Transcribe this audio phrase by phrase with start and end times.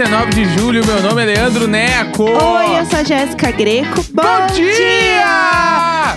[0.00, 2.24] Segunda-feira, 19 de julho, meu nome é Leandro Neco.
[2.24, 4.02] Oi, eu sou a Jéssica Greco.
[4.12, 5.26] Bom, Bom dia!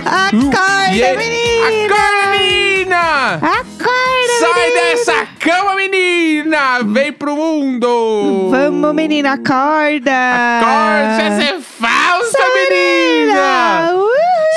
[0.06, 1.66] Acorda, E aí- menina!
[1.66, 3.34] Acorda, menina!
[3.34, 4.80] Acorda, Sai menina!
[4.80, 6.80] dessa cama, menina!
[6.84, 8.48] Vem pro mundo!
[8.50, 10.12] Vamos, menina, acorda!
[10.60, 13.90] Acorda, você é falsa, menina!
[13.92, 14.13] Uhul!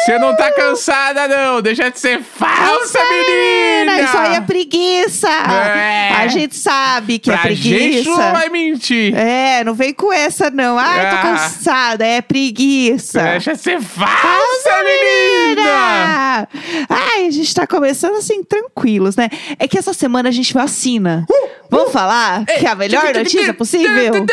[0.07, 1.61] Você não tá cansada, não!
[1.61, 3.99] Deixa de ser falsa, menina!
[4.01, 5.27] Isso aí é preguiça!
[5.27, 6.11] É.
[6.15, 7.77] A gente sabe que pra é preguiça.
[7.97, 9.13] gente não vai mentir!
[9.13, 10.77] É, não vem com essa, não.
[10.79, 11.21] Ai, tô Ah.
[11.23, 12.05] cansada.
[12.05, 13.21] É preguiça.
[13.21, 16.47] Deixa de ser falsa, menina!
[16.89, 19.27] Ai, a gente tá começando assim, tranquilos, né?
[19.59, 21.25] É que essa semana a gente vacina.
[21.69, 24.25] Vamos falar que é a melhor notícia possível?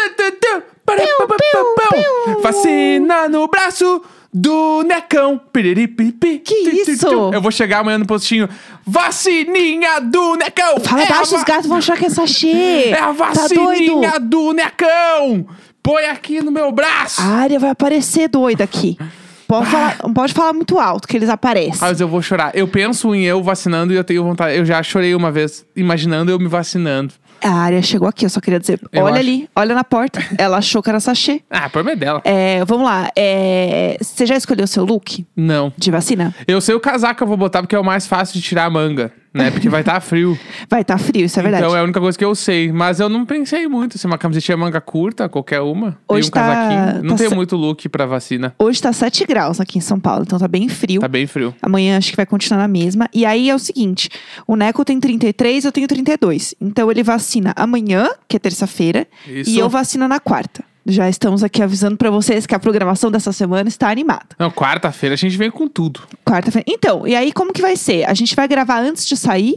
[0.86, 2.41] piu.
[2.41, 4.03] Vacina no braço
[4.36, 5.40] do necão.
[5.52, 6.40] Piriripipi.
[6.40, 7.06] Que isso?
[7.32, 8.48] Eu vou chegar amanhã no postinho.
[8.84, 10.80] Vacininha do necão.
[10.80, 12.88] Fala É baixo, va- os gatos vão achar que é sachê.
[12.91, 15.46] É a Tá vacininha do necão.
[15.82, 17.20] Põe aqui no meu braço.
[17.22, 18.98] A área vai aparecer doida aqui.
[19.46, 21.76] Pode falar, não pode falar muito alto, que eles aparecem.
[21.80, 22.50] Mas eu vou chorar.
[22.54, 24.56] Eu penso em eu vacinando e eu tenho vontade.
[24.56, 27.12] Eu já chorei uma vez, imaginando eu me vacinando.
[27.42, 28.80] A área chegou aqui, eu só queria dizer.
[28.92, 29.20] Eu olha acho.
[29.22, 30.20] ali, olha na porta.
[30.38, 31.42] Ela achou que era sachê.
[31.50, 32.20] Ah, por meio dela.
[32.24, 33.10] É, vamos lá.
[33.16, 35.72] é, você já escolheu seu look Não.
[35.76, 36.34] de vacina?
[36.48, 38.64] Eu sei o casaco que eu vou botar porque é o mais fácil de tirar
[38.64, 39.50] a manga, né?
[39.50, 40.38] Porque vai estar frio.
[40.70, 41.64] Vai estar frio, isso é verdade.
[41.64, 42.72] Então é a única coisa que eu sei.
[42.72, 43.98] Mas eu não pensei muito.
[43.98, 45.98] Se uma camisetinha manga curta, qualquer uma.
[46.08, 47.02] Hoje e um tá- casaquinho.
[47.02, 48.54] Não tá tem se- muito look pra vacina.
[48.58, 51.00] Hoje tá 7 graus aqui em São Paulo, então tá bem frio.
[51.00, 51.54] Tá bem frio.
[51.60, 53.08] Amanhã acho que vai continuar na mesma.
[53.12, 54.08] E aí é o seguinte:
[54.46, 56.54] o Neco tem 33, eu tenho 32.
[56.60, 60.64] Então ele vacina amanhã, que é terça-feira, e eu vacino na quarta.
[60.86, 64.27] Já estamos aqui avisando pra vocês que a programação dessa semana está animada.
[64.38, 66.00] Não, quarta-feira a gente vem com tudo.
[66.24, 66.64] Quarta-feira.
[66.68, 68.04] Então, e aí como que vai ser?
[68.04, 69.54] A gente vai gravar antes de sair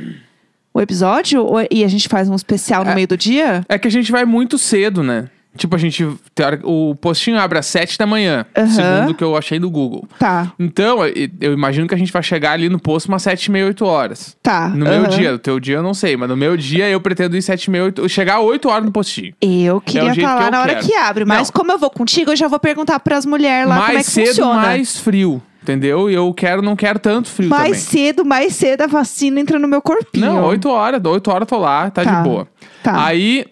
[0.74, 2.96] o episódio ou- e a gente faz um especial no É.
[2.96, 3.66] meio do dia?
[3.68, 5.28] É que a gente vai muito cedo, né?
[5.57, 6.06] Tipo, a gente.
[6.63, 8.45] O postinho abre às 7 da manhã.
[8.56, 8.68] Aham.
[8.68, 10.07] Segundo o que eu achei no Google.
[10.19, 13.51] Tá, Então, eu- imagino que a gente vai chegar ali no posto umas 7 e
[13.51, 14.38] meia, 8 horas.
[14.41, 14.69] tá.
[14.69, 15.09] No meu aham.
[15.09, 15.31] dia.
[15.34, 17.69] No teu dia eu não sei, mas no meu dia eu pretendo ir 7 e
[17.72, 19.34] meia, 8, chegar 8 horas no postinho.
[19.41, 20.85] Eu queria É estar que na hora quero.
[20.88, 21.53] que abre, mas Não.
[21.53, 24.09] como eu vou contigo, eu já vou perguntar pras mulheres lá mais como é que
[24.12, 24.53] cedo, funciona.
[24.62, 25.41] mais frio.
[25.63, 26.09] Entendeu?
[26.09, 27.79] E eu quero, não quero tanto frio Mais também.
[28.06, 30.25] cedo, mais cedo a vacina entra no meu corpinho.
[30.25, 32.47] Não, 8 horas, 8 horas eu tô lá, tá, Tá, de boa.
[32.81, 33.06] tá.
[33.06, 33.46] Aí,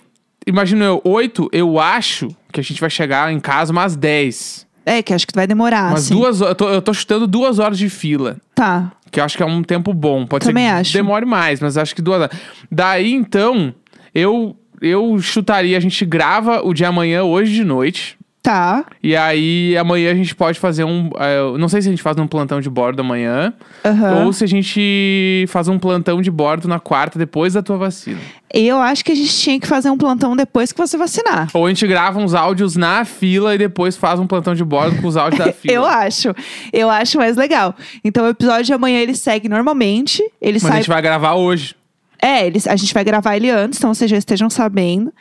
[0.45, 4.65] imagino eu, 8, eu acho que a gente vai chegar em casa umas 10.
[4.85, 6.13] É, que acho que vai demorar, umas assim.
[6.13, 6.41] duas.
[6.41, 8.37] Eu tô, eu tô chutando duas horas de fila.
[8.53, 8.91] Tá.
[9.11, 10.27] Que eu acho que é um tempo bom.
[10.27, 10.93] Pode Também ser que acho.
[10.93, 12.37] demore mais, mas acho que duas horas.
[12.71, 13.73] Daí, então,
[14.13, 18.17] eu, eu chutaria, a gente grava o de amanhã hoje de noite.
[18.45, 18.85] Tá.
[19.01, 21.09] E aí, amanhã a gente pode fazer um.
[21.17, 23.51] eh, não sei se a gente faz um plantão de bordo amanhã.
[23.83, 24.25] Aham.
[24.25, 28.19] Ou se a gente faz um plantão de bordo na quarta, depois da tua vacina.
[28.53, 31.49] Eu acho que a gente tinha que fazer um plantão depois que você vacinar.
[31.55, 35.01] Ou a gente grava uns áudios na fila e depois faz um plantão de bordo
[35.01, 35.73] com os áudios da fila.
[35.73, 36.33] Eu acho.
[36.71, 37.73] Eu acho mais legal.
[38.03, 40.21] Então o episódio de amanhã ele segue normalmente.
[40.39, 40.77] Ele Mas a sai.
[40.77, 41.75] gente vai gravar hoje.
[42.25, 45.13] É, ele- a gente vai gravar ele antes, então vocês já estejam sabendo.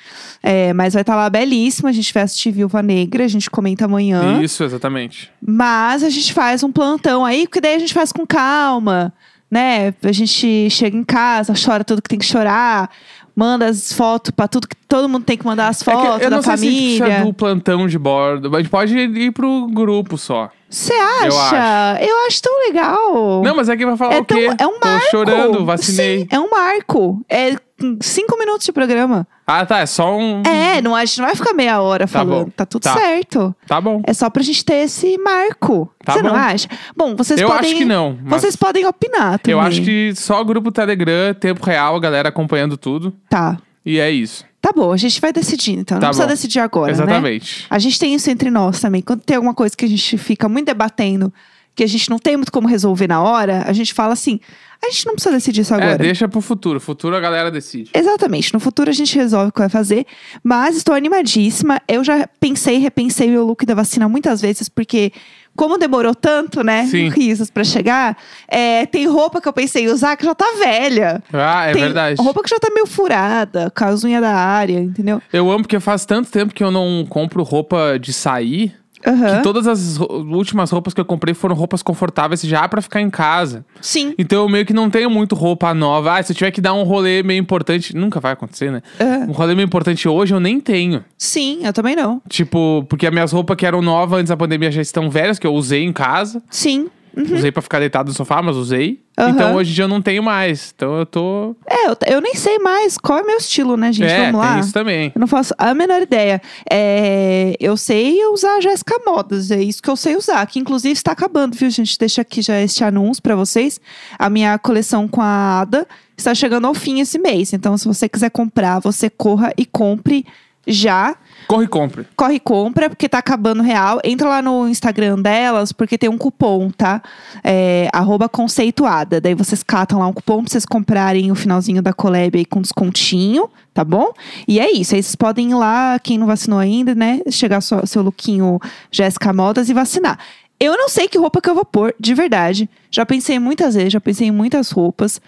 [0.42, 1.86] É, mas vai estar lá belíssimo.
[1.88, 4.40] A gente vai assistir Viúva Negra, a gente comenta amanhã.
[4.42, 5.30] Isso, exatamente.
[5.46, 9.12] Mas a gente faz um plantão aí, porque daí a gente faz com calma,
[9.50, 9.92] né?
[10.02, 12.90] A gente chega em casa, chora tudo que tem que chorar,
[13.34, 16.22] manda as fotos pra tudo que todo mundo tem que mandar as É que fotos
[16.22, 17.24] eu da não sei se a gente família.
[17.24, 18.54] do plantão de bordo.
[18.54, 20.50] A gente pode ir pro grupo só.
[20.68, 21.98] Você acha?
[22.00, 22.42] Eu acho.
[22.42, 23.42] tão legal.
[23.44, 24.46] Não, mas é que vai falar é, o quê?
[24.56, 25.04] tão, é um marco.
[25.04, 26.20] Tô chorando, vacinei.
[26.20, 27.24] Sim, é um marco.
[27.28, 27.56] É
[28.00, 29.26] cinco minutos de programa.
[29.46, 29.80] Ah, tá.
[29.80, 30.42] É só um.
[30.42, 32.44] É, não, a gente não vai ficar meia hora Tá falando.
[32.46, 32.50] bom.
[32.50, 32.94] Tá tudo Tá.
[32.94, 33.54] certo.
[33.66, 34.00] Tá bom.
[34.06, 35.90] É só pra gente ter esse marco.
[36.04, 36.36] Tá Você não bom.
[36.36, 36.68] acha?
[36.96, 37.70] Bom, vocês Eu podem.
[37.70, 39.52] acho que não, Vocês podem opinar também.
[39.52, 43.12] Eu acho que só grupo Telegram, tempo real, a galera acompanhando tudo.
[43.28, 43.58] Tá.
[43.84, 44.44] E é isso.
[44.62, 45.98] Tá bom, a gente vai decidir, então.
[45.98, 46.32] Tá não precisa bom.
[46.32, 46.92] decidir agora, né?
[46.92, 47.66] Exatamente.
[47.68, 49.02] A gente tem isso entre nós também.
[49.02, 51.30] Quando tem alguma coisa que a gente fica muito debatendo,
[51.74, 54.38] que a gente não tem muito como resolver na hora, a gente fala assim:
[54.82, 55.92] a gente não precisa decidir isso agora.
[55.92, 56.78] É, deixa pro futuro.
[56.78, 57.90] Futuro a galera decide.
[57.94, 58.52] Exatamente.
[58.52, 60.06] No futuro a gente resolve o que vai fazer.
[60.42, 61.80] Mas estou animadíssima.
[61.88, 65.10] Eu já pensei repensei meu look da vacina muitas vezes, porque
[65.56, 66.84] como demorou tanto, né?
[66.86, 67.08] Sim.
[67.08, 68.16] Risos pra chegar,
[68.48, 71.22] é, tem roupa que eu pensei em usar que já tá velha.
[71.32, 72.20] Ah, é tem verdade.
[72.20, 75.22] Roupa que já tá meio furada, com as unhas da área, entendeu?
[75.32, 78.74] Eu amo porque faz tanto tempo que eu não compro roupa de sair.
[79.06, 79.36] Aham.
[79.36, 83.10] Que todas as últimas roupas que eu comprei foram roupas confortáveis já pra ficar em
[83.10, 83.64] casa.
[83.80, 84.14] Sim.
[84.18, 86.18] Então eu meio que não tenho muito roupa nova.
[86.18, 87.94] Ah, se eu tiver que dar um rolê meio importante.
[87.94, 88.82] Nunca vai acontecer, né?
[89.00, 89.26] Aham.
[89.28, 91.04] Um rolê meio importante hoje eu nem tenho.
[91.18, 92.20] Sim, eu também não.
[92.28, 95.46] Tipo, porque as minhas roupas que eram novas antes da pandemia já estão velhas, que
[95.46, 96.42] eu usei em casa.
[96.50, 96.88] Sim.
[97.16, 99.00] Usei pra ficar deitado no sofá, mas usei.
[99.18, 99.28] Uhum.
[99.28, 100.72] Então hoje em dia eu não tenho mais.
[100.74, 101.54] Então eu tô.
[101.66, 104.10] É, eu, eu nem sei mais qual é meu estilo, né, gente?
[104.10, 104.52] é, Vamos lá.
[104.52, 105.12] tem isso também.
[105.14, 106.42] Eu não faço a menor ideia.
[106.70, 110.44] É, eu sei usar a Jéssica Modas, é isso que eu sei usar.
[110.46, 111.98] Que inclusive está acabando, viu, gente?
[111.98, 113.80] Deixa aqui já este anúncio pra vocês.
[114.18, 117.52] A minha coleção com a Ada está chegando ao fim esse mês.
[117.52, 120.24] Então, se você quiser comprar, você corra e compre
[120.66, 121.16] já.
[121.46, 122.06] Corre e compre.
[122.16, 124.00] Corre e compra, porque tá acabando real.
[124.02, 127.02] Entra lá no Instagram delas, porque tem um cupom, tá?
[127.42, 129.20] É, arroba conceituada.
[129.20, 132.62] Daí vocês catam lá um cupom pra vocês comprarem o finalzinho da collab aí com
[132.62, 134.12] descontinho, tá bom?
[134.48, 134.94] E é isso.
[134.94, 137.20] Aí vocês podem ir lá, quem não vacinou ainda, né?
[137.30, 138.58] Chegar seu, seu lookinho
[138.90, 140.18] Jéssica Modas e vacinar.
[140.58, 142.70] Eu não sei que roupa que eu vou pôr, de verdade.
[142.90, 145.20] Já pensei muitas vezes, já pensei em muitas roupas.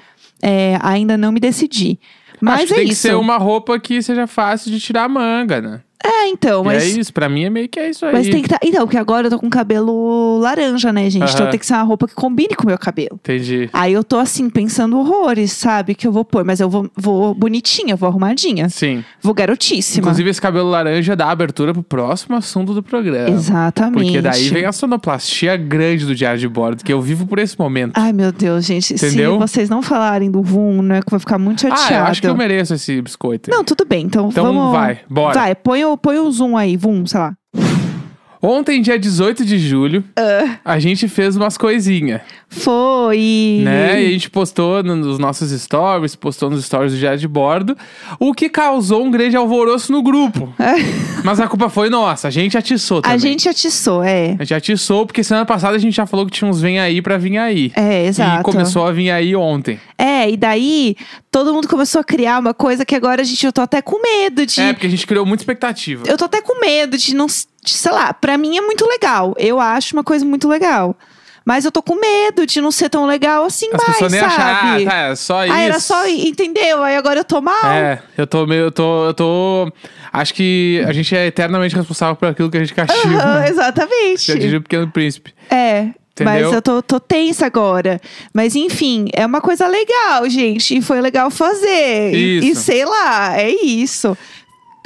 [0.43, 1.99] É, ainda não me decidi.
[2.41, 3.03] Mas Acho que é tem isso.
[3.03, 5.81] que ser uma roupa que seja fácil de tirar a manga, né?
[6.05, 6.83] É, então, E mas.
[6.83, 8.13] é isso, pra mim é meio que é isso aí.
[8.13, 8.59] Mas tem que tá...
[8.63, 11.33] Então, porque agora eu tô com cabelo laranja, né, gente?
[11.33, 13.15] Então tem que ser uma roupa que combine com o meu cabelo.
[13.15, 13.69] Entendi.
[13.73, 15.95] Aí eu tô assim, pensando horrores, sabe?
[15.95, 18.69] Que eu vou pôr, mas eu vou, vou bonitinha, vou arrumadinha.
[18.69, 19.05] Sim.
[19.23, 20.03] Vou garotíssima.
[20.07, 23.31] Inclusive, esse cabelo laranja dá abertura pro próximo assunto do programa.
[23.31, 24.05] Exatamente.
[24.05, 27.59] Porque daí vem a sonoplastia grande do diário de bordo, que eu vivo por esse
[27.59, 27.93] momento.
[27.97, 28.95] Ai, meu Deus, gente.
[28.95, 29.33] Entendeu?
[29.35, 31.87] Se vocês não falarem do VUM, né, que vou ficar muito chateada.
[31.89, 33.51] Ah, eu acho que eu mereço esse biscoito.
[33.51, 33.57] aí.
[33.57, 34.05] Não, tudo bem.
[34.05, 34.73] Então, Então vamos...
[34.73, 35.35] vai, bora.
[35.39, 37.37] Vai, põe põe o zoom aí, VUM, sei lá.
[38.43, 40.59] Ontem, dia 18 de julho, Ah.
[40.65, 43.61] a gente fez umas coisinhas, Foi.
[43.63, 44.03] né?
[44.03, 47.77] E a gente postou no- nos nossos stories, postou nos stories do diário de bordo,
[48.19, 50.53] o que causou um grande alvoroço no grupo.
[51.25, 53.15] Mas a culpa foi nossa, a gente atiçou também.
[53.15, 54.37] A gente atiçou, é.
[54.39, 57.01] A gente atiçou, porque semana passada a gente já falou que tinha uns vem aí
[57.03, 57.73] pra vir aí.
[57.75, 58.41] É, exato.
[58.41, 59.81] E começou a vir aí ontem.
[59.99, 60.95] É, e daí
[61.31, 64.01] todo mundo começou a criar uma coisa que agora a gente, eu tô até com
[64.01, 64.61] medo de.
[64.61, 66.05] É, porque a gente criou muita expectativa.
[66.07, 67.27] Eu tô até com medo de não.
[67.75, 69.35] Sei lá, pra mim é muito legal.
[69.39, 70.97] Eu acho uma coisa muito legal.
[71.47, 74.21] Mas eu tô com medo de não ser tão legal assim As mais, pessoas nem
[74.21, 74.85] acharam, ah, sabe?
[74.85, 75.55] tá, é só isso.
[75.55, 76.83] Ah, era só, entendeu?
[76.83, 77.71] Aí agora eu tô mal.
[77.71, 79.73] É, eu tô meio, eu tô, eu tô...
[80.13, 83.41] Acho que a gente é eternamente responsável por aquilo que a gente castiga.
[83.41, 83.47] Né?
[83.51, 84.27] exatamente.
[84.27, 85.33] Já diria o Pequeno Príncipe.
[85.49, 85.91] É.
[86.25, 86.53] Mas Entendeu?
[86.53, 88.01] eu tô, tô tensa agora.
[88.33, 90.79] Mas enfim, é uma coisa legal, gente.
[90.79, 92.15] E foi legal fazer.
[92.15, 92.63] E, e Isso.
[92.63, 94.17] sei lá, é isso.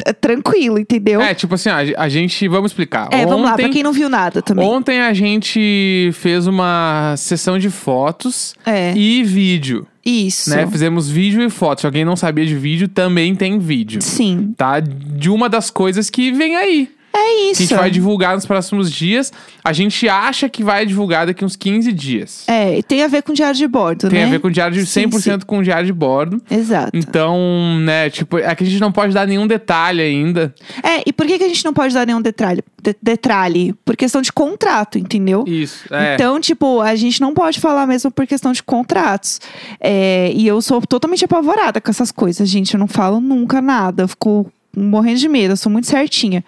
[0.04, 1.20] T- Tranquilo, entendeu?
[1.20, 2.46] É, tipo assim, a, a gente...
[2.48, 3.08] Vamos explicar.
[3.10, 4.66] É, vamos lá, pra Ontem- quem não viu nada também.
[4.66, 10.50] Ontem a gente fez uma sessão de fotos É, e vídeo, isso.
[10.50, 10.66] né?
[10.66, 11.80] Fizemos vídeo e foto.
[11.80, 14.80] Se alguém não sabia de vídeo, também tem vídeo, Sim, tá?
[14.80, 16.88] De uma das coisas que vem aí.
[17.20, 17.62] É Que isso.
[17.62, 19.32] a gente vai divulgar nos próximos dias.
[19.64, 22.44] A gente acha que vai divulgar daqui uns 15 dias.
[22.48, 24.26] É, e tem a ver com diário de bordo, Tem né?
[24.26, 26.40] a ver com diário de Sim, 100% com diário de bordo.
[26.50, 26.90] Exato.
[26.94, 27.38] Então,
[27.80, 30.54] né, tipo, é que a gente não pode dar nenhum detalhe ainda.
[30.82, 32.62] É, e por que, que a gente não pode dar nenhum detalhe?
[32.82, 33.74] De detalhe?
[33.84, 35.44] Por questão de contrato, entendeu?
[35.46, 36.14] Isso, é.
[36.14, 39.40] Então, tipo, a gente não pode falar mesmo por questão de contratos.
[39.80, 42.74] É, e eu sou totalmente apavorada com essas coisas, gente.
[42.74, 44.04] Eu não falo nunca nada.
[44.04, 46.44] Eu fico morrendo de medo, eu sou muito certinha.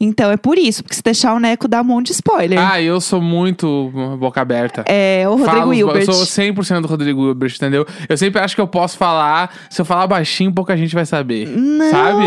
[0.00, 2.58] Então é por isso, porque se deixar o Neco dar um monte de spoiler.
[2.58, 4.84] Ah, eu sou muito boca aberta.
[4.86, 6.04] É o Rodrigo Falo- Hilbert.
[6.06, 7.86] Eu sou 100% do Rodrigo Hilbert, entendeu?
[8.08, 9.54] Eu sempre acho que eu posso falar.
[9.70, 11.48] Se eu falar baixinho, pouca gente vai saber.
[11.48, 12.24] Não, Sabe?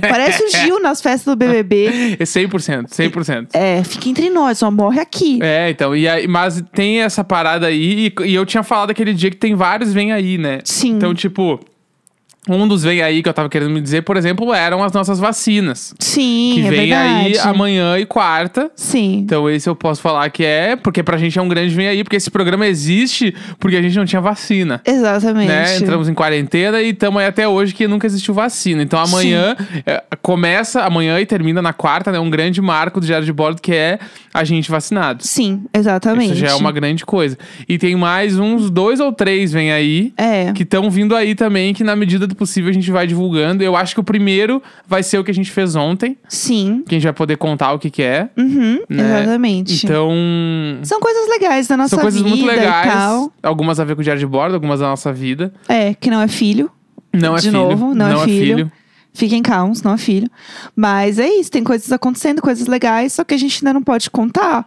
[0.08, 2.16] parece o Gil nas festas do BBB.
[2.18, 3.48] É 100%, 100%.
[3.52, 5.38] É, fica entre nós, só morre aqui.
[5.42, 9.12] É, então, e aí, mas tem essa parada aí, e, e eu tinha falado aquele
[9.12, 10.60] dia que tem vários vem aí, né?
[10.64, 10.92] Sim.
[10.92, 11.60] Então, tipo,
[12.48, 15.18] um dos vem aí que eu tava querendo me dizer, por exemplo, eram as nossas
[15.18, 15.94] vacinas.
[15.98, 17.26] Sim, que é vem verdade.
[17.26, 18.70] aí amanhã e quarta.
[18.74, 19.18] Sim.
[19.18, 22.02] Então esse eu posso falar que é, porque pra gente é um grande vem aí,
[22.02, 24.80] porque esse programa existe porque a gente não tinha vacina.
[24.86, 25.48] Exatamente.
[25.48, 25.76] Né?
[25.76, 28.82] Entramos em quarentena e estamos aí até hoje que nunca existiu vacina.
[28.82, 29.54] Então amanhã
[29.84, 32.18] é, começa, amanhã e termina na quarta, né?
[32.18, 33.98] Um grande marco do Diário de Bordo que é
[34.32, 35.26] a gente vacinado.
[35.26, 36.32] Sim, exatamente.
[36.32, 37.36] Isso já é uma grande coisa.
[37.68, 40.12] E tem mais uns dois ou três vem aí.
[40.16, 40.52] É.
[40.52, 43.62] Que estão vindo aí também, que na medida do possível a gente vai divulgando.
[43.62, 46.82] Eu acho que o primeiro vai ser o que a gente fez ontem, Sim.
[46.88, 48.30] que a gente vai poder contar o que, que é.
[48.36, 49.20] Uhum, Né?
[49.20, 49.84] exatamente.
[49.84, 50.10] Então,
[50.82, 53.28] São coisas legais da nossa são coisas vida muito legais.
[53.42, 55.52] Algumas a ver com o diário de bordo, algumas da nossa vida.
[55.68, 56.70] É, que não é filho.
[57.12, 57.52] Não é De filho.
[57.58, 58.70] novo, não é filho.
[59.12, 60.30] Fiquem calmos, não é filho.
[60.76, 64.08] Mas é isso, tem coisas acontecendo, coisas legais, só que a gente ainda não pode
[64.08, 64.64] contar.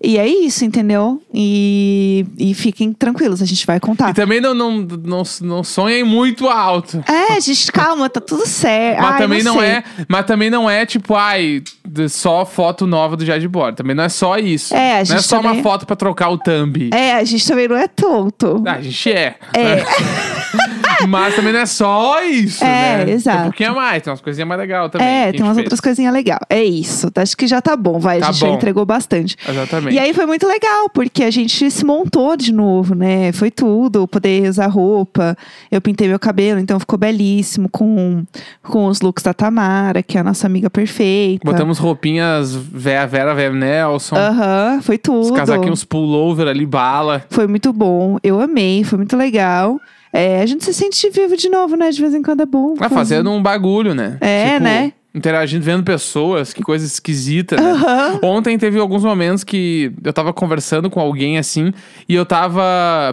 [0.00, 1.20] E é isso, entendeu?
[1.34, 4.10] E, e fiquem tranquilos, a gente vai contar.
[4.10, 7.02] E também não, não, não, não sonhem muito alto.
[7.06, 9.02] É, gente, calma, tá tudo certo.
[9.02, 11.62] Mas Ai, também não, é, mas também não é tipo, ai,
[12.08, 13.74] só foto nova do Diário de Bordo.
[13.76, 14.72] Também não é só isso.
[14.72, 16.90] É, a não é gente só também- uma foto pra trocar o thumb.
[16.92, 18.62] É, a gente também não é tonto.
[18.66, 19.34] Ah, a gente é.
[19.52, 19.84] É.
[21.06, 23.10] Mas também não é só isso, É, né?
[23.12, 23.36] exato.
[23.36, 25.06] Tem um pouquinho a mais, tem umas coisinhas mais legais também.
[25.06, 25.66] É, tem umas fez.
[25.66, 26.40] outras coisinhas legais.
[26.50, 27.10] É isso.
[27.14, 28.18] Acho que já tá bom, vai.
[28.20, 28.54] Tá a gente já bom.
[28.54, 29.36] entregou bastante.
[29.48, 29.94] Exatamente.
[29.94, 33.32] E aí foi muito legal, porque a gente se montou de novo, né?
[33.32, 35.36] Foi tudo, poder usar roupa.
[35.70, 38.24] Eu pintei meu cabelo, então ficou belíssimo com,
[38.62, 41.44] com os looks da Tamara, que é a nossa amiga perfeita.
[41.44, 44.16] Botamos roupinhas Vera, Vera, Vera Nelson.
[44.16, 45.32] Aham, foi Os tudo.
[45.34, 47.24] casaquinhos pullover ali, bala.
[47.30, 48.18] Foi muito bom.
[48.22, 49.80] Eu amei, foi muito legal.
[50.12, 51.90] É, a gente se sente vivo de novo, né?
[51.90, 52.74] De vez em quando é bom.
[52.80, 54.18] Ah, fazendo um bagulho, né?
[54.20, 54.92] É, né?
[55.18, 57.72] Interagindo, vendo pessoas, que coisa esquisita, né?
[57.72, 58.20] Aham.
[58.22, 61.72] Ontem teve alguns momentos que eu tava conversando com alguém assim,
[62.08, 62.62] e eu tava.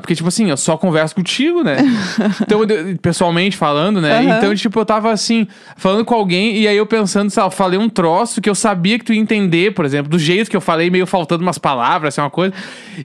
[0.02, 1.78] Porque, tipo assim, eu só converso contigo, né?
[2.42, 4.20] então, eu- pessoalmente falando, né?
[4.20, 4.38] Aham.
[4.38, 5.48] Então, tipo, eu tava assim,
[5.78, 8.56] falando com alguém, e aí eu pensando, sei lá, eu falei um troço que eu
[8.56, 11.58] sabia que tu ia entender, por exemplo, do jeito que eu falei, meio faltando umas
[11.58, 12.54] palavras, assim, uma coisa.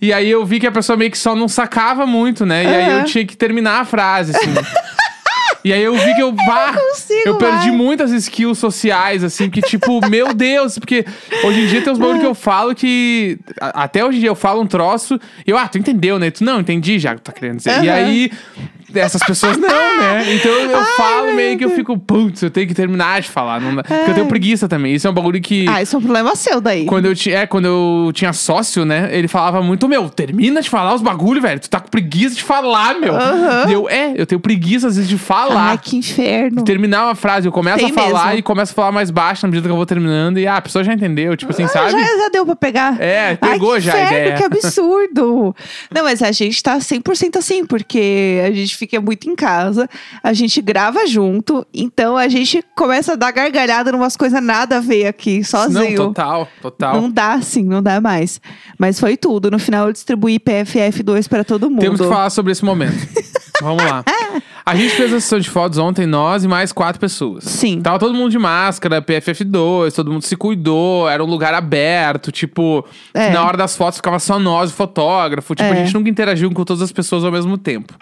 [0.00, 2.64] E aí eu vi que a pessoa meio que só não sacava muito, né?
[2.64, 4.50] E aí eu tinha que terminar a frase, assim.
[5.64, 9.60] E aí eu vi que eu, bah, consigo eu perdi muitas skills sociais, assim, que
[9.60, 11.04] tipo, meu Deus, porque
[11.44, 13.38] hoje em dia tem uns bagulho que eu falo que.
[13.60, 16.30] a- Até hoje em dia eu falo um troço e eu, ah, tu entendeu, né?
[16.30, 17.82] Tu não, entendi já que tu tá querendo dizer.
[17.82, 17.98] E Aham.
[17.98, 18.30] aí,
[18.94, 20.34] essas pessoas não, né?
[20.34, 23.60] Então eu falo meio que eu fico, putz, eu tenho que terminar de falar.
[23.60, 23.82] Não dá.
[23.84, 24.94] Porque eu tenho preguiça também.
[24.94, 25.66] Isso é um bagulho que.
[25.68, 26.86] Ah, isso é um problema seu daí.
[26.86, 29.08] Quando eu, tinha, é, quando eu tinha sócio, né?
[29.12, 31.60] Ele falava muito, meu, termina de falar os bagulho, velho.
[31.60, 33.14] Tu tá com preguiça de falar, meu.
[33.68, 35.49] E eu, é, eu tenho preguiça às vezes de falar.
[35.56, 36.62] Ai, que inferno.
[36.64, 38.38] Terminar uma frase, eu começo Tem a falar mesmo.
[38.38, 40.38] e começo a falar mais baixo na medida que eu vou terminando.
[40.38, 41.90] E ah, a pessoa já entendeu, tipo assim, Ah, sabe?
[41.92, 43.00] Já, já deu pra pegar.
[43.00, 44.36] É, Ai, pegou que já a inferno, ideia.
[44.36, 45.54] Que absurdo.
[45.94, 49.88] Não, mas a gente tá 100% assim, porque a gente fica muito em casa,
[50.22, 54.80] a gente grava junto, então a gente começa a dar gargalhada numas coisas nada a
[54.80, 55.96] ver aqui, Não, sozinho.
[55.96, 57.00] total, total.
[57.00, 58.40] Não dá assim, não dá mais.
[58.78, 59.50] Mas foi tudo.
[59.50, 61.80] No final eu distribuí PFF2 pra todo mundo.
[61.80, 62.94] Temos que falar sobre esse momento.
[63.60, 64.04] Vamos lá.
[64.64, 67.44] A gente fez a sessão de fotos ontem, nós e mais quatro pessoas.
[67.44, 67.80] Sim.
[67.82, 72.86] Tava todo mundo de máscara, PFF2, todo mundo se cuidou, era um lugar aberto, tipo,
[73.12, 73.30] É.
[73.30, 75.84] na hora das fotos ficava só nós, o fotógrafo, tipo, a É.
[75.84, 77.94] gente nunca interagiu com todas as pessoas ao mesmo tempo.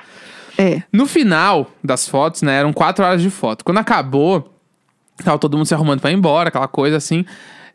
[0.59, 0.83] É.
[0.93, 3.65] No final das fotos, né, eram quatro horas de foto.
[3.65, 4.53] Quando acabou,
[5.25, 7.25] tava todo mundo se arrumando pra ir embora, aquela coisa assim.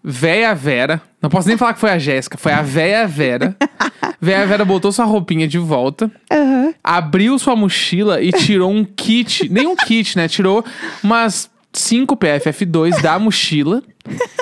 [0.03, 3.55] Véia Vera, não posso nem falar que foi a Jéssica, foi a Véia Vera.
[4.23, 6.73] Véia Vera botou sua roupinha de volta, Aham.
[6.81, 10.29] abriu sua mochila e tirou um kit, nem um kit, né?
[10.29, 10.63] Tirou
[11.03, 13.83] umas 5 PFF2 da mochila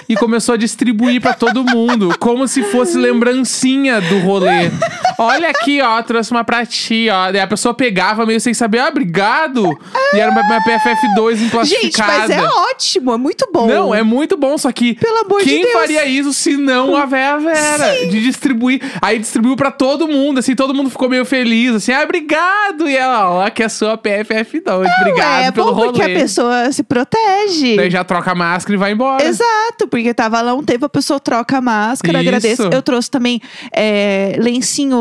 [0.09, 4.71] e começou a distribuir pra todo mundo, como se fosse lembrancinha do rolê.
[5.17, 7.31] Olha aqui, ó, trouxe uma pra ti, ó.
[7.31, 9.77] Daí a pessoa pegava meio sem saber, ah, obrigado.
[10.13, 12.11] E era uma, uma PFF2 Gente, emplastificada.
[12.19, 13.67] mas é ótimo, é muito bom.
[13.67, 17.05] Não, é muito bom, só que Pelo amor de quem faria isso se não a
[17.05, 18.07] Véia Vera?
[18.07, 18.81] De distribuir.
[19.01, 22.89] Aí distribuiu pra todo mundo, assim, todo mundo ficou meio feliz, assim, ah, obrigado.
[22.89, 25.87] E ela, ó, que é a sua PFF2, obrigado é pelo bom rolê.
[25.91, 27.75] porque a pessoa se protege.
[27.75, 29.23] Daí já troca a máscara e vai embora.
[29.23, 29.50] Exato,
[29.89, 32.27] porque tava lá um tempo, a pessoa troca a máscara, Isso.
[32.27, 32.63] agradeço.
[32.72, 33.41] Eu trouxe também
[33.75, 34.98] é, lencinho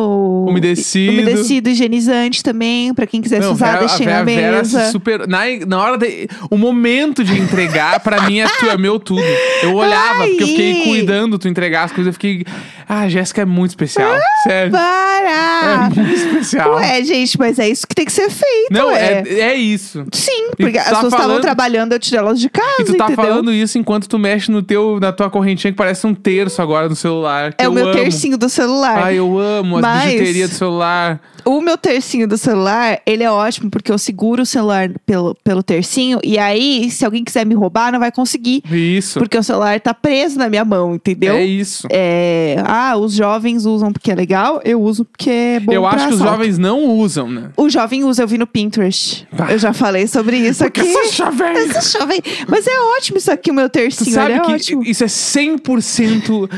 [0.48, 1.12] Umedecido.
[1.12, 4.90] umedecido, higienizante também, pra quem quisesse Não, usar, Vera- deixei a na Vera, mesa.
[4.90, 5.26] super.
[5.28, 6.28] Na, na hora de.
[6.50, 9.22] O momento de entregar, pra mim, é, tu, é meu tudo.
[9.62, 12.08] Eu olhava, porque eu fiquei cuidando tu entregar as coisas.
[12.08, 12.44] Eu fiquei.
[12.88, 14.12] Ah, a Jéssica é muito especial.
[14.42, 14.72] Sério.
[14.72, 15.90] Para!
[15.90, 16.74] É muito especial.
[16.76, 19.22] Ué, gente, mas é isso que tem que ser feito, Não, é.
[19.26, 20.04] é, isso.
[20.12, 22.84] Sim, porque tu as tá pessoas estavam falando- trabalhando, eu tirei elas de casa, E
[22.84, 23.24] tu tá entendeu?
[23.24, 26.88] falando isso enquanto tu mexe no teu, na tua correntinha que parece um terço agora
[26.88, 27.54] no celular.
[27.58, 27.92] É o meu amo.
[27.94, 28.98] tercinho do celular.
[29.04, 31.20] Ai, eu amo as Mas- bijuterias do celular.
[31.44, 35.62] O meu tercinho do celular, ele é ótimo porque eu seguro o celular pelo, pelo
[35.62, 38.62] tercinho e aí, se alguém quiser me roubar, não vai conseguir.
[38.70, 39.18] Isso.
[39.18, 41.34] Porque o celular tá preso na minha mão, entendeu?
[41.36, 41.86] É isso.
[41.90, 46.08] É, ah, os jovens usam porque é legal, eu uso porque é bom eu acho
[46.08, 47.50] que os jovens não usam, né?
[47.56, 49.26] O jovem usa, eu vi no Pinterest.
[49.32, 49.50] Bah.
[49.50, 50.92] Eu já falei sobre isso Porque aqui.
[50.92, 51.72] sou jovem.
[51.80, 52.20] Sou jovem.
[52.48, 54.14] Mas é ótimo isso aqui, o meu Tu tercinho.
[54.14, 54.82] sabe ele é que ótimo.
[54.84, 56.50] isso é 100%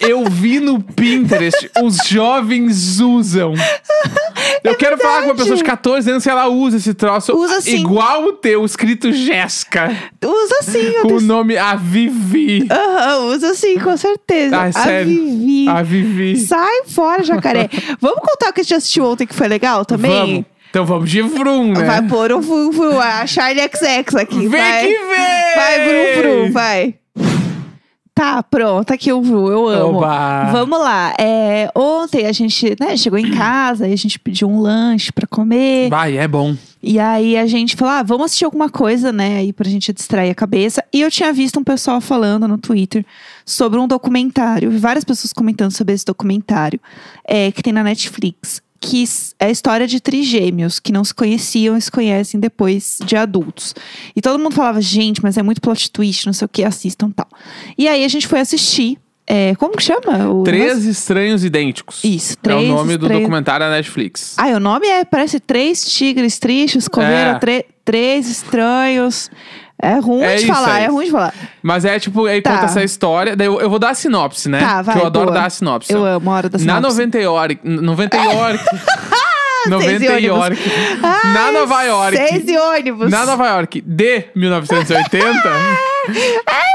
[0.00, 3.54] eu vi no Pinterest, os jovens usam.
[4.62, 7.60] Eu quero falar com uma pessoa de 14 anos se ela usa esse troço Usa
[7.60, 7.76] sim.
[7.76, 9.90] igual o teu, escrito Jéssica,
[10.24, 12.66] Usa sim, com o nome A Vivi.
[12.70, 14.56] Aham, usa sim, com certeza.
[14.56, 15.04] Ai, a.
[15.04, 15.68] Vivi.
[15.68, 16.36] A Vivi.
[16.38, 17.68] Sai fora, jacaré.
[18.00, 20.10] Vamos contar o que a gente assistiu ontem que foi legal também?
[20.10, 20.44] Vamos.
[20.70, 21.84] Então vamos de Vrum, né?
[21.84, 24.48] Vai pôr o vrum, vrum, a Charlie XX aqui.
[24.48, 24.86] Vem vai.
[24.86, 25.54] que vem!
[25.54, 26.94] Vai, vrum, vrum, vai.
[28.14, 29.98] Tá, pronto, aqui o vrum, eu amo.
[29.98, 30.44] Oba.
[30.52, 31.12] Vamos lá.
[31.18, 35.26] É, ontem a gente né, chegou em casa e a gente pediu um lanche pra
[35.26, 35.90] comer.
[35.90, 36.56] Vai, é bom.
[36.80, 39.38] E aí a gente falou, ah, vamos assistir alguma coisa, né?
[39.38, 40.84] Aí pra gente distrair a cabeça.
[40.92, 43.04] E eu tinha visto um pessoal falando no Twitter
[43.44, 44.70] sobre um documentário.
[44.78, 46.78] Várias pessoas comentando sobre esse documentário
[47.26, 48.62] é, que tem na Netflix.
[48.84, 49.04] Que
[49.40, 53.74] é a história de trigêmeos que não se conheciam e se conhecem depois de adultos.
[54.14, 57.10] E todo mundo falava, gente, mas é muito plot twist, não sei o que, assistam
[57.10, 57.26] tal.
[57.78, 58.98] E aí a gente foi assistir.
[59.26, 60.28] é, como que chama?
[60.30, 62.04] O Três Estranhos Idênticos.
[62.04, 64.34] Isso, É Três o nome do documentário da Netflix.
[64.36, 67.38] Ah, o nome é, parece Três Tigres Tristes comeram É.
[67.38, 69.30] tre- Três Estranhos.
[69.84, 70.84] É ruim É de falar, aí.
[70.84, 71.34] é ruim de falar.
[71.62, 72.52] Mas é tipo, aí Tá.
[72.52, 73.36] conta essa história.
[73.36, 74.60] Daí eu, eu vou dar a sinopse, né?
[74.60, 75.38] Tá, vai, que eu adoro boa.
[75.40, 75.92] dar a sinopse.
[75.92, 76.88] Eu amo a hora da Na sinopse.
[76.98, 77.58] 90 York.
[77.64, 78.64] 90 York.
[79.68, 80.56] 90 Seis e York.
[81.02, 82.16] Ai, Na Nova York.
[82.16, 83.10] Seis e ônibus.
[83.10, 85.32] Na Nova York de 1980.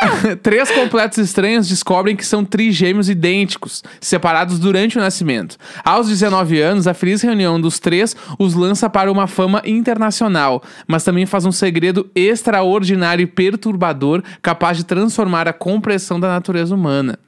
[0.42, 5.56] Três completos estranhos descobrem que são trigêmeos idênticos, separados durante o nascimento.
[5.84, 11.04] Aos 19 anos, a feliz reunião dos três os lança para uma fama internacional, mas
[11.04, 17.18] também faz um segredo extraordinário e perturbador capaz de transformar a compreensão da natureza humana.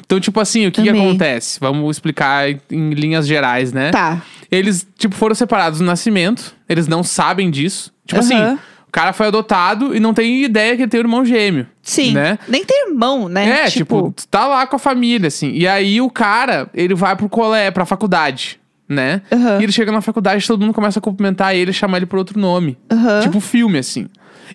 [0.00, 1.60] Então, tipo assim, o que, que acontece?
[1.60, 3.90] Vamos explicar em linhas gerais, né?
[3.90, 4.22] Tá.
[4.50, 6.54] Eles, tipo, foram separados no nascimento.
[6.66, 7.92] Eles não sabem disso.
[8.06, 8.52] Tipo Aham.
[8.52, 8.58] assim,
[8.88, 11.66] o cara foi adotado e não tem ideia que ele tem um irmão gêmeo.
[11.82, 12.14] Sim.
[12.14, 12.38] Né?
[12.48, 13.64] Nem tem irmão, né?
[13.64, 15.50] É, tipo, tá lá com a família, assim.
[15.52, 19.20] E aí o cara, ele vai pro colé, pra faculdade, né?
[19.30, 19.60] Aham.
[19.60, 22.18] E ele chega na faculdade, todo mundo começa a cumprimentar ele e chamar ele por
[22.18, 22.78] outro nome.
[22.90, 23.20] Aham.
[23.20, 24.08] Tipo filme, assim.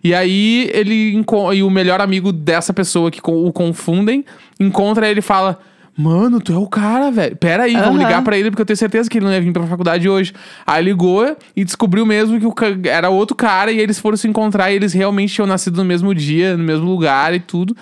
[0.03, 1.23] E aí ele
[1.53, 4.25] e o melhor amigo dessa pessoa que o confundem,
[4.59, 5.59] encontra ele e fala:
[5.95, 7.35] Mano, tu é o cara, velho.
[7.35, 7.97] Pera aí, vamos Aham.
[8.07, 10.33] ligar pra ele, porque eu tenho certeza que ele não ia vir pra faculdade hoje.
[10.65, 14.27] Aí ligou e descobriu mesmo que o ca- era outro cara e eles foram se
[14.27, 17.77] encontrar e eles realmente tinham nascido no mesmo dia, no mesmo lugar e tudo.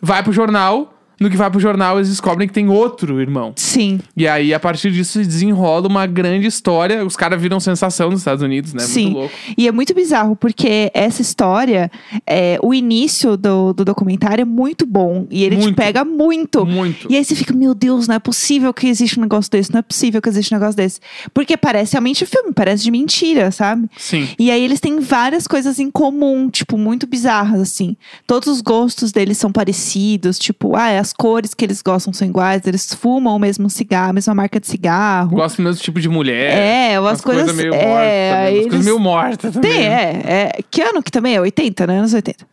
[0.00, 0.94] Vai pro jornal.
[1.20, 3.52] No que vai pro jornal, eles descobrem que tem outro irmão.
[3.54, 4.00] Sim.
[4.16, 7.04] E aí, a partir disso, se desenrola uma grande história.
[7.04, 8.80] Os caras viram sensação nos Estados Unidos, né?
[8.80, 9.04] Sim.
[9.04, 9.34] Muito louco.
[9.58, 11.90] E é muito bizarro, porque essa história,
[12.26, 15.26] é, o início do, do documentário é muito bom.
[15.30, 15.76] E ele te Muito.
[15.76, 16.64] pega muito.
[16.64, 17.06] Muito.
[17.10, 19.80] E aí você fica, meu Deus, não é possível que existe um negócio desse, não
[19.80, 21.00] é possível que existe um negócio desse.
[21.34, 23.88] Porque parece realmente filme, parece de mentira, sabe?
[23.98, 24.26] Sim.
[24.38, 27.96] E aí eles têm várias coisas em comum, tipo, muito bizarras, assim.
[28.26, 32.62] Todos os gostos deles são parecidos, tipo, ah, as cores que eles gostam são iguais,
[32.66, 35.30] eles fumam o mesmo cigarro, a mesma marca de cigarro.
[35.30, 36.52] Gosto do mesmo tipo de mulher.
[36.92, 38.40] É, umas coisas coisas- meio é, mortas.
[38.40, 39.70] umas eles- coisas meio mortas também.
[39.72, 40.60] Tem, é, é.
[40.70, 41.40] Que ano que também é?
[41.40, 41.98] 80, né?
[41.98, 42.46] Anos 80.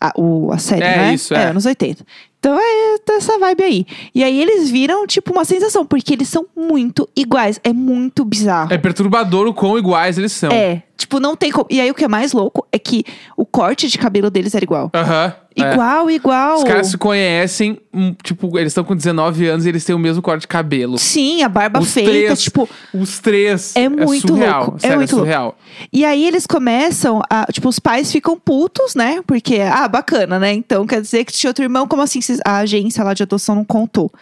[0.00, 1.14] A, o, a série, É, né?
[1.14, 1.44] isso, é.
[1.46, 2.04] anos 80.
[2.38, 3.86] Então é essa vibe aí.
[4.14, 7.58] E aí eles viram, tipo, uma sensação, porque eles são muito iguais.
[7.64, 8.72] É muito bizarro.
[8.72, 10.50] É perturbador o quão iguais eles são.
[10.52, 11.66] É, tipo, não tem como.
[11.70, 13.04] E aí o que é mais louco é que
[13.36, 14.90] o corte de cabelo deles era igual.
[14.94, 15.34] Aham.
[15.42, 15.45] é.
[15.56, 16.58] Igual, igual.
[16.58, 19.98] Os caras se conhecem, hum, tipo, eles estão com 19 anos e eles têm o
[19.98, 20.98] mesmo corte de cabelo.
[20.98, 22.42] Sim, a barba Os feita, três.
[22.42, 22.68] tipo.
[22.92, 23.74] Os três.
[23.74, 24.60] É muito surreal.
[24.62, 25.26] louco, é Sério, muito louco.
[25.26, 25.58] surreal.
[25.92, 27.46] E aí eles começam a.
[27.50, 29.20] Tipo, os pais ficam putos, né?
[29.26, 30.52] Porque, ah, bacana, né?
[30.52, 32.20] Então quer dizer que tinha outro irmão, como assim?
[32.44, 34.12] A agência lá de adoção não contou.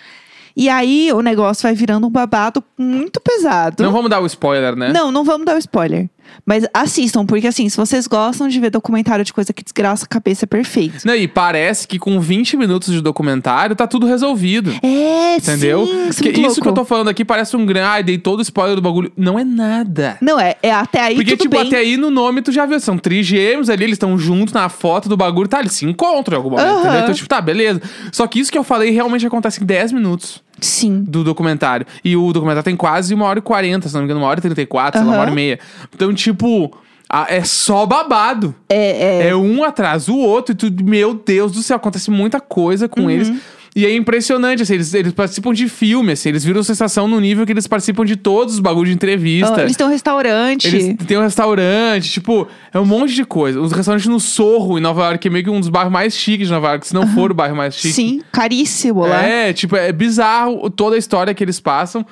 [0.57, 3.83] E aí o negócio vai virando um babado muito pesado.
[3.83, 4.93] Não vamos dar o spoiler, né?
[4.93, 6.09] Não, não vamos dar o spoiler.
[6.45, 10.09] Mas assistam, porque assim, se vocês gostam de ver documentário de coisa que desgraça a
[10.09, 11.07] cabeça, é perfeito.
[11.07, 14.73] Não, e parece que com 20 minutos de documentário tá tudo resolvido.
[14.83, 15.87] É, Entendeu?
[15.87, 16.09] sim.
[16.09, 17.87] Isso, é isso que eu tô falando aqui parece um grande.
[17.87, 19.13] Ai, dei todo o spoiler do bagulho.
[19.17, 20.19] Não é nada.
[20.21, 21.67] Não, é, é até aí Porque, tipo, bem.
[21.67, 25.09] até aí no nome tu já viu, são trigêmeos ali, eles estão juntos na foto
[25.09, 25.61] do bagulho, tá?
[25.61, 27.01] Eles se encontram em algum momento, entendeu?
[27.01, 27.81] Então, tipo, tá, beleza.
[28.13, 31.03] Só que isso que eu falei realmente acontece em 10 minutos Sim.
[31.07, 31.87] do documentário.
[32.05, 34.39] E o documentário tem quase uma hora e 40, se não me engano, uma hora
[34.39, 35.23] e 34, sei lá, uma Aham.
[35.23, 35.59] hora e meia.
[35.95, 36.77] Então, tipo,
[37.09, 38.55] a- é só babado.
[38.69, 39.29] É, é.
[39.29, 40.85] É um atrás do outro e tudo.
[40.85, 42.89] Meu Deus do céu, acontece muita coisa Uhum.
[43.05, 43.33] com eles.
[43.77, 47.45] E é impressionante, assim, eles, eles participam de filme, assim, eles viram sensação no nível
[47.45, 49.57] que eles participam de todos os bagulhos de entrevista.
[49.57, 50.69] Ah, Eles têm um restaurante.
[50.69, 53.61] Eles têm um restaurante, tipo, é um monte de coisa.
[53.61, 56.15] Os restaurantes no Sorro, em Nova York, que é meio que um dos bairros mais
[56.17, 57.95] chiques de Nova York, se não for o bairro mais chique.
[57.95, 59.21] Sim, caríssimo lá.
[59.25, 62.07] É, tipo, é bizarro toda a história que eles passam.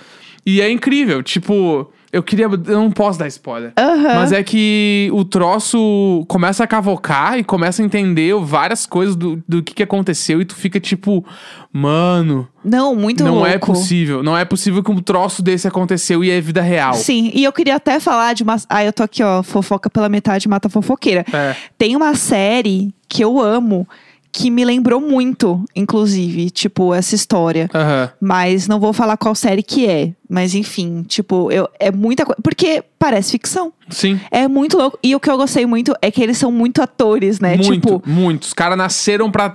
[0.44, 2.44] E é incrível, tipo, eu queria.
[2.44, 3.72] Eu não posso dar spoiler.
[3.78, 4.14] Aham.
[4.16, 9.42] Mas é que o troço começa a cavocar e começa a entender várias coisas do,
[9.48, 10.40] do que, que aconteceu.
[10.40, 11.24] E tu fica tipo,
[11.72, 13.48] mano, Não, muito não louco.
[13.48, 14.22] é possível.
[14.22, 16.94] Não é possível que um troço desse aconteceu e é vida real.
[16.94, 18.56] Sim, e eu queria até falar de uma.
[18.68, 21.24] Ah, eu tô aqui, ó, fofoca pela metade, mata fofoqueira.
[21.32, 21.56] É.
[21.78, 23.88] Tem uma série que eu amo,
[24.32, 27.68] que me lembrou muito, inclusive, tipo, essa história.
[27.74, 28.10] Aham.
[28.18, 30.12] Mas não vou falar qual série que é.
[30.28, 32.40] Mas enfim, tipo, eu, é muita coisa.
[32.42, 33.72] Porque parece ficção.
[33.90, 34.18] Sim.
[34.30, 34.98] É muito louco.
[35.02, 37.56] E o que eu gostei muito é que eles são muito atores, né?
[37.56, 38.44] muito, Tipo, muito.
[38.44, 39.54] Os caras nasceram pra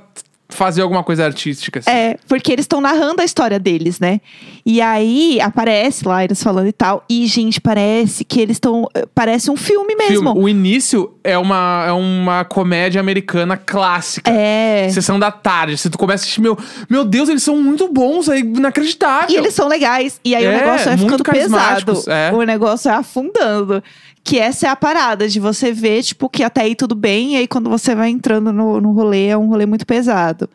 [0.49, 1.79] fazer alguma coisa artística.
[1.79, 1.89] Assim.
[1.89, 4.21] É, porque eles estão narrando a história deles, né?
[4.65, 7.03] E aí aparece lá eles falando e tal.
[7.09, 8.87] E, gente, parece que eles estão.
[9.13, 10.33] Parece um filme mesmo.
[10.33, 10.39] Filme.
[10.41, 14.31] O início é uma, é uma comédia americana clássica.
[14.31, 14.89] É.
[14.89, 15.77] Sessão da tarde.
[15.77, 16.57] Se tu começa a assistir, meu,
[16.89, 19.29] meu Deus, eles são muito bons, é inacreditável.
[19.29, 20.19] E eles são legais.
[20.23, 22.03] E aí o É, negócio vai ficando pesado.
[22.07, 22.31] é.
[22.33, 23.83] O negócio vai afundando.
[24.27, 27.37] Que essa é a parada de você ver, tipo, que até aí tudo bem, e
[27.37, 30.49] aí quando você vai entrando no, no rolê, é um rolê muito pesado.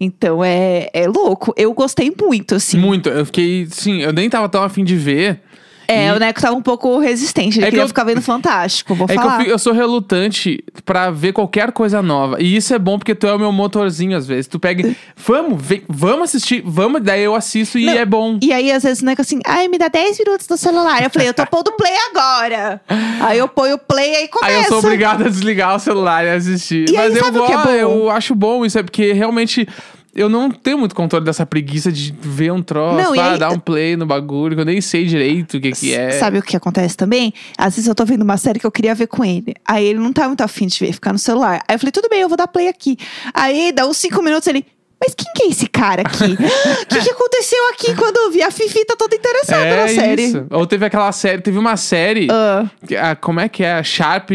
[0.00, 1.52] Então é, é louco.
[1.54, 2.78] Eu gostei muito, assim.
[2.78, 3.10] Muito.
[3.10, 5.42] Eu fiquei, sim, eu nem tava tão afim de ver.
[5.90, 7.58] É, E- o Neco tava um pouco resistente.
[7.58, 9.44] Ele É que queria eu- ficar vendo Fantástico, vou É que eu, falar.
[9.46, 12.40] eu sou relutante pra ver qualquer coisa nova.
[12.40, 14.46] E isso é bom porque tu é o meu motorzinho às vezes.
[14.46, 18.38] Tu pega, vamos, vem, vamos assistir, vamos, daí eu assisto e Não, é bom.
[18.42, 21.02] E aí, às vezes, o Neco assim, ai, me dá 10 minutos no celular.
[21.02, 22.80] Eu falei, eu tô pondo play agora.
[23.20, 24.52] aí eu ponho o play e começa.
[24.56, 26.88] Aí eu sou obrigado a desligar o celular e assistir.
[26.88, 27.74] E aí, Mas eu, sabe o que é gosto, bom?
[27.74, 29.66] eu acho bom isso, é porque realmente
[30.14, 33.50] eu não tenho muito controle dessa preguiça de ver um troço, Não, ah, aí- dar
[33.50, 36.12] um play no bagulho, que eu nem sei direito o que, que é.
[36.12, 37.32] Sabe o que acontece também?
[37.56, 39.54] Às vezes eu tô vendo uma série que eu queria ver com ele.
[39.66, 41.62] Aí ele não tá muito afim de ver, ficar no celular.
[41.68, 42.96] Aí eu falei, tudo bem, eu vou dar play aqui.
[43.32, 44.64] Aí dá uns cinco minutos ele.
[45.00, 46.36] Mas quem que é esse cara aqui?
[46.82, 48.42] O que, que aconteceu aqui quando eu vi?
[48.42, 50.22] A Fifi tá toda interessada é na série.
[50.24, 50.46] isso.
[50.50, 53.82] Ou teve aquela série, teve uma série, Ah, que- ah, como é que é?
[53.82, 54.30] Sharp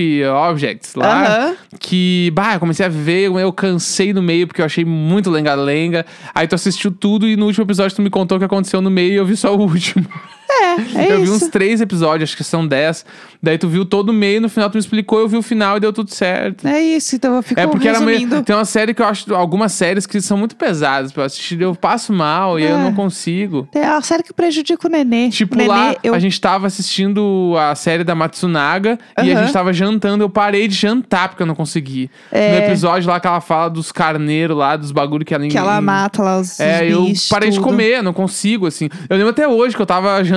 [0.49, 1.23] Objects lá.
[1.25, 1.55] Aham.
[1.79, 6.05] Que, bah, eu comecei a ver, eu cansei no meio porque eu achei muito lenga-lenga.
[6.33, 8.89] Aí tu assistiu tudo e no último episódio tu me contou o que aconteceu no
[8.89, 10.05] meio e eu vi só o último.
[10.49, 10.73] É,
[11.07, 11.33] é eu vi isso.
[11.33, 13.05] uns três episódios, acho que são dez.
[13.41, 15.77] Daí tu viu todo o meio, no final tu me explicou, eu vi o final
[15.77, 16.67] e deu tudo certo.
[16.67, 18.31] É isso, então eu fico É porque era resumindo.
[18.35, 21.25] meio, tem uma série que eu acho, algumas séries que são muito pesadas pra eu
[21.25, 22.83] assistir, eu passo mal e eu É.
[22.83, 23.67] não consigo.
[23.73, 25.29] É a série que prejudica o nenê.
[25.29, 26.13] Tipo, nenê, lá, eu...
[26.15, 30.23] a gente tava assistindo a série da Matsunaga e a gente tava jantando.
[30.23, 32.09] Eu parei de jantar porque eu não consegui.
[32.31, 32.51] É.
[32.59, 35.47] No episódio lá que ela fala dos carneiros lá, dos bagulho que ela...
[35.47, 37.65] Que ela mata lá os, É, os eu bichos, parei de tudo.
[37.67, 38.89] comer, não consigo, assim.
[39.09, 40.34] Eu lembro até hoje que eu tava jantando,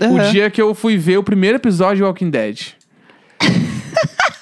[0.00, 0.14] Aham.
[0.14, 2.77] o dia que eu fui ver o primeiro episódio de Walking Dead.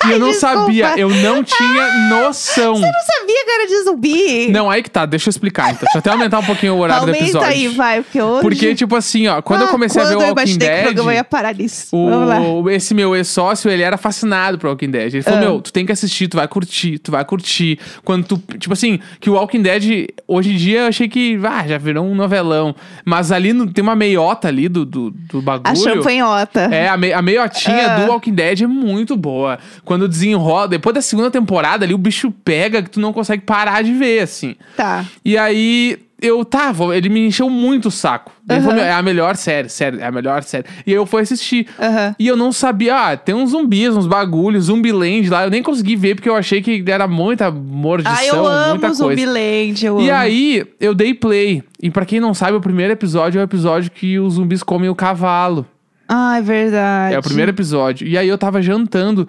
[0.09, 0.57] E eu não desculpa.
[0.59, 2.75] sabia, eu não tinha noção.
[2.75, 4.49] Eu não sabia que era de zumbi.
[4.51, 5.81] Não, aí que tá, deixa eu explicar então.
[5.83, 7.49] Deixa eu até aumentar um pouquinho o horário do Aumenta episódio.
[7.49, 8.43] aí, vai, porque hoje...
[8.43, 10.69] Porque, tipo assim, ó, quando eu Ah, comecei a ver o quando eu Walking imaginei
[10.69, 10.85] que o Dead.
[10.85, 11.97] programa ia parar nisso.
[11.97, 15.15] O, esse meu ex-sócio, ele era fascinado por Walking Dead.
[15.15, 15.43] Ele falou: Ah.
[15.43, 17.79] Meu, tu tem que assistir, tu vai curtir, tu vai curtir.
[18.05, 18.43] Quando tu.
[18.59, 22.05] Tipo assim, que o Walking Dead, hoje em dia, eu achei que ah, já virou
[22.05, 22.75] um novelão.
[23.05, 25.71] Mas ali no- tem uma meiota ali do, do, do bagulho.
[25.71, 26.61] A champanhota.
[26.73, 27.99] É, a, me, a meiotinha Ah.
[28.01, 29.59] do Walking Dead é muito boa.
[29.85, 33.83] Quando desenrola, depois da segunda temporada ali, o bicho pega que tu não consegue parar
[33.83, 34.55] de ver, assim.
[34.77, 35.05] Tá.
[35.25, 38.33] E aí, eu tava, ele me encheu muito o saco.
[38.49, 38.83] Ele falou, Aham.
[38.83, 40.65] "Meu, é a melhor série, sério, é a melhor série.
[40.87, 41.67] E aí eu fui assistir.
[41.79, 42.15] Aham.
[42.19, 45.45] E eu não sabia, ah, tem uns zumbis, uns bagulhos, Zumbiland lá.
[45.45, 48.87] Eu nem consegui ver porque eu achei que era muita mordição, Ah, eu amo muita
[48.89, 48.95] coisa.
[49.05, 50.19] Zumbiland, eu E amo.
[50.19, 51.63] aí, eu dei play.
[51.83, 54.89] E pra quem não sabe, o primeiro episódio é o episódio que os zumbis comem
[54.89, 55.67] o cavalo.
[56.09, 57.15] Ah, é verdade.
[57.15, 58.07] É o primeiro episódio.
[58.07, 59.29] E aí eu tava jantando,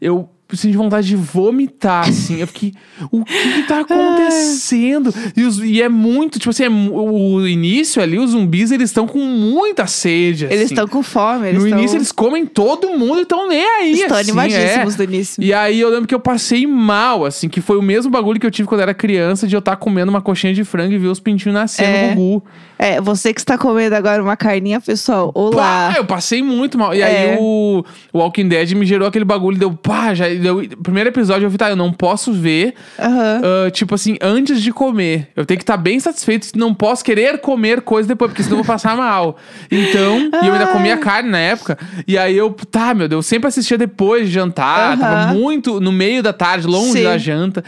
[0.00, 2.40] eu senti vontade de vomitar, assim.
[2.40, 2.72] Eu fiquei,
[3.10, 5.12] o que, que tá acontecendo?
[5.36, 9.06] E, os- e é muito, tipo assim, é o início ali, os zumbis, eles estão
[9.06, 10.74] com muita sede, Eles assim.
[10.74, 11.48] estão com fome.
[11.48, 11.78] Eles No tão...
[11.78, 14.96] início eles comem todo mundo e estão nem aí, estão assim, animadíssimos é.
[14.96, 15.42] do início.
[15.42, 18.46] E aí eu lembro que eu passei mal, assim, que foi o mesmo bagulho que
[18.46, 21.08] eu tive quando era criança, de eu estar comendo uma coxinha de frango e ver
[21.08, 22.10] os pintinhos nascendo É.
[22.10, 22.44] no Gugu.
[22.78, 25.90] É, você que está comendo agora uma carninha, pessoal, olá.
[25.92, 26.94] Pá, eu passei muito mal.
[26.94, 27.32] E É.
[27.32, 30.62] aí o, o Walking Dead me gerou aquele bagulho, deu pá, já deu.
[30.82, 33.40] Primeiro episódio eu vi, tá, eu não posso ver, Aham.
[33.66, 35.28] ah, tipo assim, antes de comer.
[35.36, 38.64] Eu tenho que estar bem satisfeito, não posso querer comer coisa depois, porque senão eu
[38.64, 39.36] vou passar mal.
[39.70, 41.78] Então, e eu ainda comia carne na época.
[42.06, 44.96] E aí eu, tá, meu Deus, eu sempre assistia depois de jantar, Aham.
[44.98, 47.04] tava muito no meio da tarde, longe Sim.
[47.04, 47.64] da janta.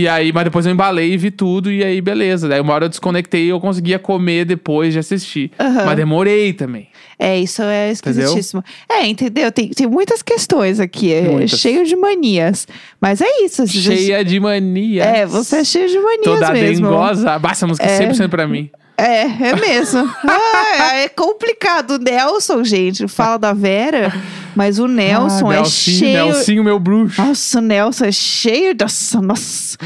[0.00, 2.48] E aí, mas depois eu embalei e vi tudo, e aí beleza.
[2.48, 5.50] Daí uma hora eu desconectei e eu conseguia comer depois de assistir.
[5.60, 5.84] Aham.
[5.84, 6.88] Mas demorei também.
[7.18, 8.64] É, isso é esquisitíssimo.
[8.88, 9.52] É, entendeu?
[9.52, 11.12] Tem, tem muitas questões aqui.
[11.12, 11.60] É Muitas.
[11.60, 12.66] cheio de manias.
[12.98, 13.66] Mas é isso.
[13.66, 15.04] Cheia de mania.
[15.04, 16.88] É, você é cheio de manias Toda mesmo.
[16.88, 17.38] dengosa.
[17.38, 17.98] Bah, essa música É.
[18.08, 18.70] 100% pra mim.
[18.96, 20.08] É, é mesmo.
[20.24, 21.92] Ah, é complicado.
[21.92, 24.12] O Nelson, gente, fala da Vera,
[24.54, 26.24] mas o Nelson ah, é Nelsinho, cheio.
[26.24, 27.20] Nelsinho, meu bruxo.
[27.20, 29.20] Nossa, o Nelson é cheio dessa.
[29.20, 29.78] Nossa.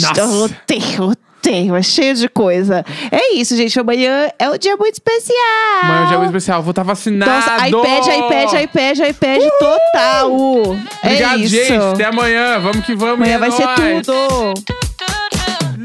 [0.00, 0.20] Nossa.
[0.20, 1.76] Eu odeio, odeio.
[1.76, 2.84] É cheio de coisa.
[3.10, 3.78] É isso, gente.
[3.78, 5.36] Amanhã é um dia muito especial.
[5.82, 6.62] Amanhã é um dia muito especial.
[6.62, 7.30] Vou estar vacinado.
[7.30, 10.32] Nossa, iPad, iPad, iPad, iPad total.
[10.32, 11.54] Obrigado, é isso.
[11.54, 11.72] gente.
[11.72, 12.58] Até amanhã.
[12.60, 13.14] Vamos que vamos.
[13.14, 14.06] Amanhã é vai ser nóis.
[14.06, 14.54] tudo.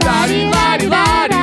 [0.04, 1.37] Lari, lari, lari,